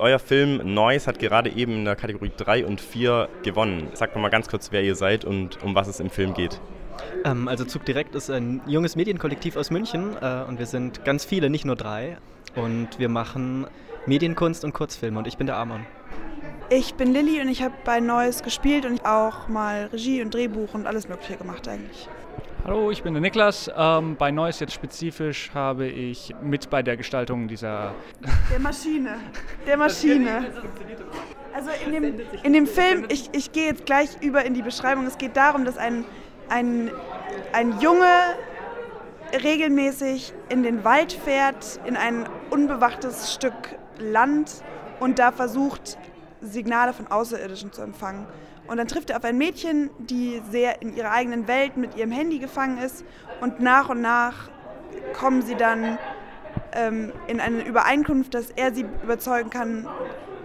Euer 0.00 0.18
Film 0.18 0.74
Noise 0.74 1.06
hat 1.06 1.18
gerade 1.18 1.50
eben 1.50 1.72
in 1.72 1.84
der 1.84 1.94
Kategorie 1.94 2.32
3 2.34 2.64
und 2.64 2.80
4 2.80 3.28
gewonnen. 3.42 3.88
Sagt 3.92 4.16
mal 4.16 4.30
ganz 4.30 4.48
kurz, 4.48 4.72
wer 4.72 4.82
ihr 4.82 4.94
seid 4.94 5.26
und 5.26 5.62
um 5.62 5.74
was 5.74 5.88
es 5.88 6.00
im 6.00 6.08
Film 6.08 6.32
geht. 6.32 6.58
Ähm, 7.24 7.48
also 7.48 7.66
Zug 7.66 7.84
Direkt 7.84 8.14
ist 8.14 8.30
ein 8.30 8.62
junges 8.66 8.96
Medienkollektiv 8.96 9.56
aus 9.56 9.70
München 9.70 10.16
äh, 10.20 10.42
und 10.48 10.58
wir 10.58 10.64
sind 10.64 11.04
ganz 11.04 11.26
viele, 11.26 11.50
nicht 11.50 11.66
nur 11.66 11.76
drei. 11.76 12.16
Und 12.56 12.98
wir 12.98 13.10
machen 13.10 13.66
Medienkunst 14.06 14.64
und 14.64 14.72
Kurzfilme 14.72 15.18
und 15.18 15.26
ich 15.26 15.36
bin 15.36 15.46
der 15.46 15.56
Amon. 15.56 15.84
Ich 16.70 16.94
bin 16.94 17.12
Lilly 17.12 17.40
und 17.42 17.48
ich 17.48 17.62
habe 17.62 17.74
bei 17.84 18.00
Neues 18.00 18.42
gespielt 18.42 18.86
und 18.86 19.04
auch 19.04 19.48
mal 19.48 19.90
Regie 19.92 20.22
und 20.22 20.32
Drehbuch 20.32 20.72
und 20.72 20.86
alles 20.86 21.08
Mögliche 21.08 21.36
gemacht 21.36 21.68
eigentlich. 21.68 22.08
Hallo, 22.70 22.92
ich 22.92 23.02
bin 23.02 23.14
der 23.14 23.20
Niklas. 23.20 23.68
Ähm, 23.76 24.14
bei 24.14 24.30
Neues 24.30 24.60
jetzt 24.60 24.74
spezifisch 24.74 25.50
habe 25.52 25.88
ich 25.88 26.32
mit 26.40 26.70
bei 26.70 26.84
der 26.84 26.96
Gestaltung 26.96 27.48
dieser. 27.48 27.96
Der 28.48 28.60
Maschine. 28.60 29.16
Der 29.66 29.76
Maschine. 29.76 30.44
Also 31.52 31.70
in 31.84 31.92
dem, 31.92 32.20
in 32.44 32.52
dem 32.52 32.68
Film, 32.68 33.06
ich, 33.08 33.28
ich 33.32 33.50
gehe 33.50 33.66
jetzt 33.66 33.86
gleich 33.86 34.10
über 34.20 34.44
in 34.44 34.54
die 34.54 34.62
Beschreibung. 34.62 35.04
Es 35.04 35.18
geht 35.18 35.36
darum, 35.36 35.64
dass 35.64 35.78
ein, 35.78 36.04
ein, 36.48 36.92
ein 37.52 37.80
Junge 37.80 38.06
regelmäßig 39.42 40.32
in 40.48 40.62
den 40.62 40.84
Wald 40.84 41.12
fährt, 41.12 41.80
in 41.86 41.96
ein 41.96 42.28
unbewachtes 42.50 43.34
Stück 43.34 43.80
Land 43.98 44.62
und 45.00 45.18
da 45.18 45.32
versucht, 45.32 45.98
Signale 46.40 46.92
von 46.92 47.06
Außerirdischen 47.06 47.72
zu 47.72 47.82
empfangen. 47.82 48.26
Und 48.66 48.76
dann 48.76 48.86
trifft 48.86 49.10
er 49.10 49.16
auf 49.16 49.24
ein 49.24 49.36
Mädchen, 49.36 49.90
die 49.98 50.40
sehr 50.50 50.80
in 50.80 50.96
ihrer 50.96 51.10
eigenen 51.10 51.48
Welt 51.48 51.76
mit 51.76 51.96
ihrem 51.96 52.12
Handy 52.12 52.38
gefangen 52.38 52.78
ist. 52.78 53.04
Und 53.40 53.60
nach 53.60 53.88
und 53.88 54.00
nach 54.00 54.48
kommen 55.12 55.42
sie 55.42 55.56
dann 55.56 55.98
ähm, 56.72 57.12
in 57.26 57.40
eine 57.40 57.64
Übereinkunft, 57.64 58.34
dass 58.34 58.50
er 58.50 58.72
sie 58.72 58.86
überzeugen 59.02 59.50
kann, 59.50 59.88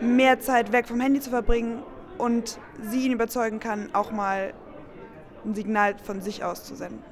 mehr 0.00 0.40
Zeit 0.40 0.72
weg 0.72 0.86
vom 0.86 1.00
Handy 1.00 1.20
zu 1.20 1.30
verbringen 1.30 1.82
und 2.18 2.58
sie 2.82 3.06
ihn 3.06 3.12
überzeugen 3.12 3.60
kann, 3.60 3.88
auch 3.92 4.10
mal 4.10 4.52
ein 5.44 5.54
Signal 5.54 5.96
von 6.02 6.20
sich 6.20 6.44
aus 6.44 6.64
zu 6.64 6.74
senden. 6.74 7.02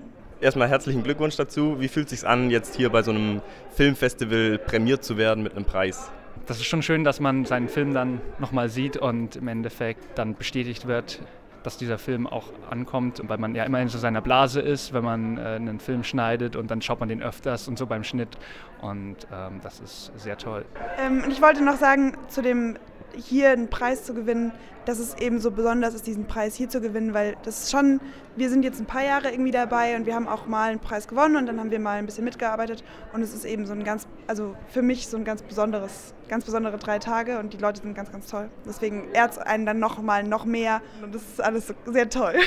Erstmal 0.41 0.69
herzlichen 0.69 1.03
Glückwunsch 1.03 1.37
dazu. 1.37 1.81
Wie 1.81 1.89
fühlt 1.89 2.13
es 2.13 2.21
sich 2.21 2.29
an, 2.29 2.51
jetzt 2.51 2.77
hier 2.77 2.91
bei 2.91 3.03
so 3.03 3.11
einem 3.11 3.43
Filmfestival 3.75 4.59
prämiert 4.59 5.03
zu 5.03 5.17
werden 5.17 5.43
mit 5.43 5.57
einem 5.57 5.65
Preis? 5.65 6.11
Das 6.49 6.57
ist 6.57 6.67
schon 6.67 6.83
schön, 6.83 7.05
dass 7.05 7.21
man 7.21 7.45
seinen 7.45 7.69
Film 7.69 7.93
dann 7.93 8.23
nochmal 8.39 8.71
sieht 8.71 8.97
und 8.97 9.37
im 9.37 9.49
Endeffekt 9.49 10.19
dann 10.19 10.35
bestätigt 10.35 10.87
wird, 10.87 11.21
dass 11.63 11.77
dieser 11.77 11.99
Film 11.99 12.27
auch 12.27 12.47
ankommt, 12.71 13.21
weil 13.29 13.37
man 13.37 13.55
ja 13.55 13.65
immer 13.65 13.81
in 13.83 13.89
so 13.89 13.99
seiner 13.99 14.23
Blase 14.23 14.61
ist, 14.61 14.95
wenn 14.95 15.05
man 15.05 15.37
äh, 15.37 15.41
einen 15.41 15.79
Film 15.79 16.05
schneidet 16.05 16.57
und 16.57 16.71
dann 16.71 16.81
schaut 16.81 17.01
man 17.01 17.11
den 17.11 17.23
öfters 17.23 17.69
und 17.69 17.79
so 17.79 17.87
beim 17.87 18.03
Schnitt 18.03 18.39
und 18.81 19.17
ähm, 19.31 19.61
das 19.63 19.81
ist 19.81 20.11
sehr 20.17 20.39
toll. 20.39 20.65
Ähm, 20.99 21.25
ich 21.29 21.43
wollte 21.43 21.63
noch 21.63 21.77
sagen, 21.77 22.17
zu 22.29 22.41
dem 22.41 22.79
hier 23.15 23.51
einen 23.51 23.69
Preis 23.69 24.05
zu 24.05 24.15
gewinnen, 24.15 24.53
dass 24.89 24.99
es 24.99 25.15
eben 25.19 25.39
so 25.39 25.51
besonders 25.51 25.95
ist, 25.95 26.07
diesen 26.07 26.27
Preis 26.27 26.55
hier 26.55 26.71
zu 26.71 26.81
gewinnen, 26.81 27.13
weil 27.13 27.37
das 27.45 27.65
ist 27.65 27.71
schon, 27.71 28.01
wir 28.37 28.49
sind 28.49 28.65
jetzt 28.65 28.81
ein 28.81 28.87
paar 28.87 29.05
Jahre 29.05 29.31
irgendwie 29.31 29.51
dabei 29.51 29.95
und 29.97 30.07
wir 30.07 30.15
haben 30.15 30.27
auch 30.27 30.47
mal 30.47 30.71
einen 30.71 30.81
Preis 30.81 31.09
gewonnen 31.09 31.37
und 31.37 31.47
dann 31.47 31.61
haben 31.61 31.71
wir 31.71 31.79
mal 31.79 31.99
ein 31.99 32.07
bisschen 32.07 32.25
mitgearbeitet 32.25 32.83
und 33.13 33.21
es 33.21 33.35
ist 33.35 33.45
eben 33.45 33.67
so 33.67 33.75
ein 33.75 33.85
ganz, 33.85 34.07
also 34.27 34.57
für 34.69 34.81
mich 34.81 35.09
so 35.09 35.19
ein 35.19 35.25
ganz 35.25 35.43
besonderes, 35.43 36.15
ganz 36.29 36.47
besondere 36.47 36.79
drei 36.79 36.99
Tage 36.99 37.39
und 37.39 37.53
die 37.53 37.59
Leute 37.59 37.83
sind 37.83 37.95
ganz, 37.95 38.11
ganz 38.11 38.31
toll. 38.31 38.49
Deswegen 38.67 39.09
ehrt 39.13 39.33
es 39.33 39.39
einen 39.39 39.67
dann 39.67 39.79
noch 39.79 40.01
mal 40.01 40.25
noch 40.25 40.47
mehr 40.47 40.81
und 41.03 41.15
das 41.15 41.23
ist 41.23 41.41
alles 41.43 41.75
sehr 41.87 42.09
toll. 42.09 42.37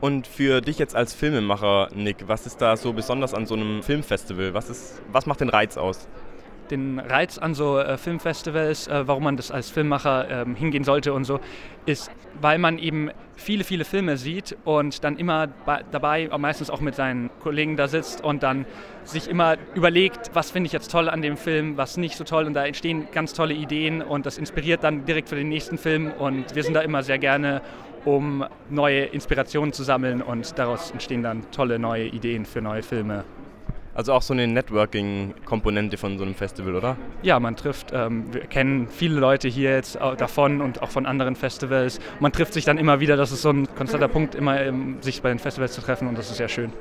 Und 0.00 0.26
für 0.26 0.60
dich 0.60 0.78
jetzt 0.78 0.94
als 0.94 1.14
Filmemacher, 1.14 1.88
Nick, 1.94 2.28
was 2.28 2.46
ist 2.46 2.60
da 2.60 2.76
so 2.76 2.92
besonders 2.92 3.32
an 3.32 3.46
so 3.46 3.54
einem 3.54 3.82
Filmfestival? 3.82 4.52
Was, 4.52 4.68
ist, 4.68 5.00
was 5.10 5.24
macht 5.24 5.40
den 5.40 5.48
Reiz 5.48 5.78
aus? 5.78 6.06
Den 6.70 6.98
Reiz 6.98 7.38
an 7.38 7.54
so 7.54 7.78
äh, 7.78 7.96
Filmfestivals, 7.96 8.88
äh, 8.88 9.06
warum 9.06 9.24
man 9.24 9.36
das 9.36 9.50
als 9.50 9.70
Filmemacher 9.70 10.28
ähm, 10.30 10.54
hingehen 10.54 10.84
sollte 10.84 11.12
und 11.12 11.24
so, 11.24 11.40
ist, 11.86 12.10
weil 12.40 12.58
man 12.58 12.78
eben 12.78 13.10
viele, 13.36 13.64
viele 13.64 13.84
Filme 13.84 14.16
sieht 14.16 14.56
und 14.64 15.04
dann 15.04 15.16
immer 15.16 15.48
dabei, 15.90 16.28
meistens 16.38 16.70
auch 16.70 16.80
mit 16.80 16.94
seinen 16.94 17.30
Kollegen 17.40 17.76
da 17.76 17.88
sitzt 17.88 18.24
und 18.24 18.42
dann 18.42 18.66
sich 19.04 19.28
immer 19.28 19.56
überlegt, 19.74 20.30
was 20.32 20.50
finde 20.50 20.66
ich 20.66 20.72
jetzt 20.72 20.90
toll 20.90 21.08
an 21.08 21.22
dem 21.22 21.36
Film, 21.36 21.76
was 21.76 21.96
nicht 21.96 22.16
so 22.16 22.24
toll 22.24 22.44
und 22.44 22.54
da 22.54 22.64
entstehen 22.66 23.08
ganz 23.12 23.32
tolle 23.32 23.54
Ideen 23.54 24.02
und 24.02 24.26
das 24.26 24.38
inspiriert 24.38 24.82
dann 24.82 25.04
direkt 25.04 25.28
für 25.28 25.36
den 25.36 25.48
nächsten 25.48 25.78
Film 25.78 26.10
und 26.10 26.54
wir 26.54 26.62
sind 26.62 26.74
da 26.74 26.80
immer 26.80 27.02
sehr 27.02 27.18
gerne 27.18 27.62
um 28.06 28.44
neue 28.70 29.04
Inspirationen 29.06 29.72
zu 29.72 29.82
sammeln 29.82 30.22
und 30.22 30.58
daraus 30.58 30.92
entstehen 30.92 31.22
dann 31.22 31.50
tolle 31.50 31.78
neue 31.78 32.06
Ideen 32.06 32.46
für 32.46 32.62
neue 32.62 32.82
Filme. 32.82 33.24
Also 33.96 34.12
auch 34.12 34.20
so 34.20 34.34
eine 34.34 34.46
Networking-Komponente 34.46 35.96
von 35.96 36.18
so 36.18 36.24
einem 36.24 36.34
Festival, 36.34 36.74
oder? 36.74 36.98
Ja, 37.22 37.40
man 37.40 37.56
trifft, 37.56 37.92
ähm, 37.94 38.26
wir 38.30 38.42
kennen 38.42 38.88
viele 38.88 39.18
Leute 39.18 39.48
hier 39.48 39.70
jetzt 39.70 39.96
davon 40.18 40.60
und 40.60 40.82
auch 40.82 40.90
von 40.90 41.06
anderen 41.06 41.34
Festivals. 41.34 41.98
Man 42.20 42.30
trifft 42.30 42.52
sich 42.52 42.66
dann 42.66 42.76
immer 42.76 43.00
wieder, 43.00 43.16
das 43.16 43.32
ist 43.32 43.40
so 43.40 43.48
ein 43.48 43.66
konstanter 43.74 44.08
Punkt, 44.08 44.34
immer 44.34 44.60
ähm, 44.60 44.98
sich 45.00 45.22
bei 45.22 45.30
den 45.30 45.38
Festivals 45.38 45.72
zu 45.72 45.80
treffen 45.80 46.08
und 46.08 46.18
das 46.18 46.30
ist 46.30 46.36
sehr 46.36 46.48
schön. 46.48 46.72